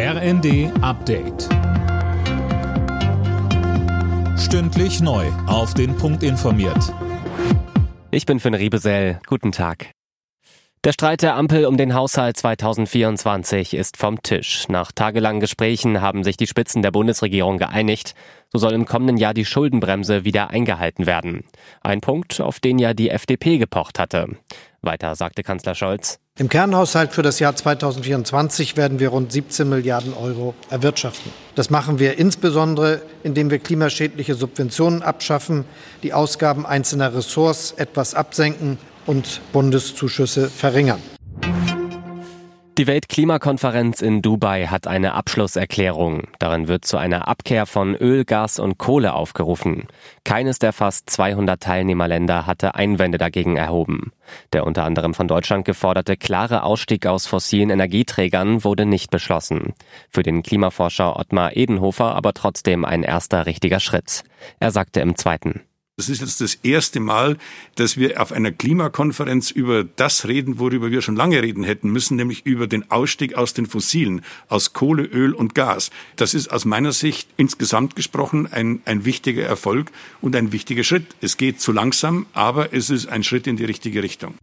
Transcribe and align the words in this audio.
RND 0.00 0.70
Update. 0.80 1.48
Stündlich 4.38 5.00
neu. 5.00 5.26
Auf 5.48 5.74
den 5.74 5.96
Punkt 5.96 6.22
informiert. 6.22 6.94
Ich 8.12 8.24
bin 8.24 8.38
Finn 8.38 8.54
Riebesell. 8.54 9.18
Guten 9.26 9.50
Tag. 9.50 9.90
Der 10.84 10.92
Streit 10.92 11.22
der 11.22 11.34
Ampel 11.34 11.66
um 11.66 11.76
den 11.76 11.94
Haushalt 11.94 12.36
2024 12.36 13.74
ist 13.74 13.96
vom 13.96 14.22
Tisch. 14.22 14.68
Nach 14.68 14.92
tagelangen 14.92 15.40
Gesprächen 15.40 16.00
haben 16.00 16.22
sich 16.22 16.36
die 16.36 16.46
Spitzen 16.46 16.82
der 16.82 16.92
Bundesregierung 16.92 17.58
geeinigt. 17.58 18.14
So 18.52 18.60
soll 18.60 18.74
im 18.74 18.86
kommenden 18.86 19.16
Jahr 19.16 19.34
die 19.34 19.44
Schuldenbremse 19.44 20.24
wieder 20.24 20.50
eingehalten 20.50 21.06
werden. 21.06 21.42
Ein 21.80 22.00
Punkt, 22.00 22.40
auf 22.40 22.60
den 22.60 22.78
ja 22.78 22.94
die 22.94 23.10
FDP 23.10 23.58
gepocht 23.58 23.98
hatte. 23.98 24.28
Weiter 24.82 25.14
sagte 25.14 25.42
Kanzler 25.42 25.74
Scholz. 25.74 26.18
Im 26.38 26.48
Kernhaushalt 26.48 27.12
für 27.12 27.22
das 27.22 27.40
Jahr 27.40 27.56
2024 27.56 28.76
werden 28.76 29.00
wir 29.00 29.08
rund 29.08 29.32
17 29.32 29.68
Milliarden 29.68 30.14
Euro 30.14 30.54
erwirtschaften. 30.70 31.32
Das 31.56 31.68
machen 31.68 31.98
wir 31.98 32.18
insbesondere, 32.18 33.02
indem 33.24 33.50
wir 33.50 33.58
klimaschädliche 33.58 34.34
Subventionen 34.34 35.02
abschaffen, 35.02 35.64
die 36.04 36.12
Ausgaben 36.12 36.64
einzelner 36.64 37.12
Ressorts 37.12 37.72
etwas 37.72 38.14
absenken 38.14 38.78
und 39.04 39.40
Bundeszuschüsse 39.52 40.48
verringern. 40.48 41.02
Die 42.78 42.86
Weltklimakonferenz 42.86 44.02
in 44.02 44.22
Dubai 44.22 44.66
hat 44.68 44.86
eine 44.86 45.14
Abschlusserklärung. 45.14 46.28
Darin 46.38 46.68
wird 46.68 46.84
zu 46.84 46.96
einer 46.96 47.26
Abkehr 47.26 47.66
von 47.66 47.96
Öl, 47.96 48.24
Gas 48.24 48.60
und 48.60 48.78
Kohle 48.78 49.14
aufgerufen. 49.14 49.88
Keines 50.22 50.60
der 50.60 50.72
fast 50.72 51.10
200 51.10 51.60
Teilnehmerländer 51.60 52.46
hatte 52.46 52.76
Einwände 52.76 53.18
dagegen 53.18 53.56
erhoben. 53.56 54.12
Der 54.52 54.64
unter 54.64 54.84
anderem 54.84 55.12
von 55.12 55.26
Deutschland 55.26 55.64
geforderte 55.64 56.16
klare 56.16 56.62
Ausstieg 56.62 57.04
aus 57.08 57.26
fossilen 57.26 57.70
Energieträgern 57.70 58.62
wurde 58.62 58.86
nicht 58.86 59.10
beschlossen. 59.10 59.74
Für 60.08 60.22
den 60.22 60.44
Klimaforscher 60.44 61.16
Ottmar 61.16 61.56
Edenhofer 61.56 62.14
aber 62.14 62.32
trotzdem 62.32 62.84
ein 62.84 63.02
erster 63.02 63.46
richtiger 63.46 63.80
Schritt. 63.80 64.22
Er 64.60 64.70
sagte 64.70 65.00
im 65.00 65.16
zweiten. 65.16 65.67
Das 65.98 66.08
ist 66.08 66.20
jetzt 66.20 66.40
das 66.40 66.54
erste 66.62 67.00
Mal, 67.00 67.38
dass 67.74 67.96
wir 67.96 68.22
auf 68.22 68.30
einer 68.30 68.52
Klimakonferenz 68.52 69.50
über 69.50 69.82
das 69.82 70.28
reden, 70.28 70.60
worüber 70.60 70.92
wir 70.92 71.02
schon 71.02 71.16
lange 71.16 71.42
reden 71.42 71.64
hätten 71.64 71.90
müssen, 71.90 72.16
nämlich 72.16 72.46
über 72.46 72.68
den 72.68 72.88
Ausstieg 72.88 73.34
aus 73.34 73.52
den 73.52 73.66
Fossilen, 73.66 74.22
aus 74.48 74.72
Kohle, 74.72 75.02
Öl 75.02 75.34
und 75.34 75.56
Gas. 75.56 75.90
Das 76.14 76.34
ist 76.34 76.52
aus 76.52 76.64
meiner 76.64 76.92
Sicht 76.92 77.28
insgesamt 77.36 77.96
gesprochen 77.96 78.46
ein, 78.46 78.80
ein 78.84 79.04
wichtiger 79.04 79.42
Erfolg 79.42 79.90
und 80.20 80.36
ein 80.36 80.52
wichtiger 80.52 80.84
Schritt. 80.84 81.16
Es 81.20 81.36
geht 81.36 81.60
zu 81.60 81.72
langsam, 81.72 82.26
aber 82.32 82.72
es 82.72 82.90
ist 82.90 83.08
ein 83.08 83.24
Schritt 83.24 83.48
in 83.48 83.56
die 83.56 83.64
richtige 83.64 84.00
Richtung. 84.00 84.36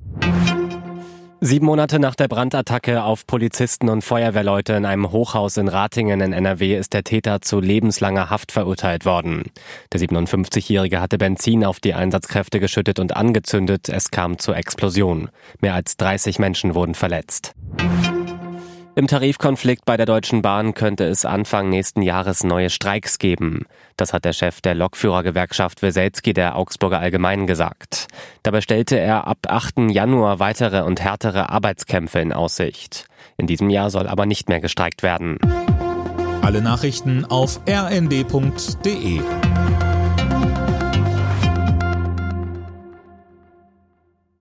Sieben 1.41 1.65
Monate 1.65 1.99
nach 1.99 2.15
der 2.15 2.29
Brandattacke 2.29 3.03
auf 3.03 3.27
Polizisten 3.27 3.89
und 3.89 4.03
Feuerwehrleute 4.03 4.73
in 4.73 4.85
einem 4.85 5.11
Hochhaus 5.11 5.57
in 5.57 5.67
Ratingen 5.67 6.21
in 6.21 6.33
NRW 6.33 6.77
ist 6.77 6.93
der 6.93 7.03
Täter 7.03 7.41
zu 7.41 7.59
lebenslanger 7.59 8.29
Haft 8.29 8.53
verurteilt 8.53 9.05
worden. 9.05 9.43
Der 9.91 9.99
57-Jährige 9.99 11.01
hatte 11.01 11.17
Benzin 11.17 11.65
auf 11.65 11.79
die 11.79 11.93
Einsatzkräfte 11.93 12.59
geschüttet 12.59 12.99
und 12.99 13.15
angezündet. 13.15 13.89
Es 13.89 14.11
kam 14.11 14.39
zur 14.39 14.55
Explosion. 14.55 15.29
Mehr 15.59 15.73
als 15.73 15.97
30 15.97 16.39
Menschen 16.39 16.73
wurden 16.73 16.95
verletzt. 16.95 17.53
Im 18.97 19.07
Tarifkonflikt 19.07 19.83
bei 19.83 19.97
der 19.97 20.05
Deutschen 20.05 20.41
Bahn 20.41 20.73
könnte 20.73 21.03
es 21.03 21.25
Anfang 21.25 21.69
nächsten 21.69 22.01
Jahres 22.01 22.45
neue 22.45 22.69
Streiks 22.69 23.19
geben. 23.19 23.65
Das 23.97 24.13
hat 24.13 24.23
der 24.23 24.31
Chef 24.31 24.61
der 24.61 24.73
Lokführergewerkschaft 24.73 25.81
Weselski 25.81 26.33
der 26.33 26.55
Augsburger 26.55 27.01
Allgemeinen 27.01 27.45
gesagt. 27.45 28.07
Dabei 28.43 28.61
stellte 28.61 28.97
er 28.97 29.27
ab 29.27 29.39
8. 29.49 29.91
Januar 29.91 30.39
weitere 30.39 30.83
und 30.83 31.01
härtere 31.01 31.49
Arbeitskämpfe 31.49 32.19
in 32.19 32.31
Aussicht. 32.31 33.07
In 33.35 33.47
diesem 33.47 33.69
Jahr 33.69 33.89
soll 33.89 34.07
aber 34.07 34.25
nicht 34.25 34.47
mehr 34.47 34.61
gestreikt 34.61 35.03
werden. 35.03 35.39
Alle 36.41 36.61
Nachrichten 36.61 37.25
auf 37.25 37.59
rnd.de 37.67 39.19